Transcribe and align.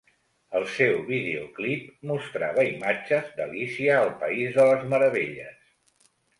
El 0.59 0.63
seu 0.75 0.95
videoclip 1.09 2.07
mostrava 2.13 2.65
imatges 2.71 3.29
d'"Alícia 3.37 4.01
al 4.01 4.13
País 4.25 4.59
de 4.59 4.69
les 4.73 4.91
Meravelles". 4.93 5.65